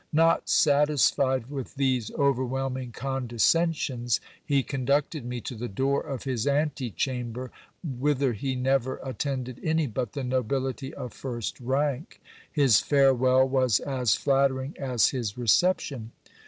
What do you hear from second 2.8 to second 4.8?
conde scensions, he